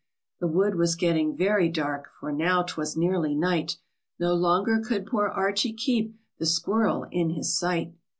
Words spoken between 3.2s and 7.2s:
night; No longer could poor Archie keep The squirrel